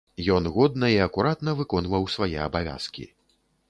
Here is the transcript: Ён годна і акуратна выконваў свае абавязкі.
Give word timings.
Ён 0.35 0.47
годна 0.55 0.89
і 0.95 0.97
акуратна 1.07 1.55
выконваў 1.61 2.11
свае 2.17 2.35
абавязкі. 2.51 3.03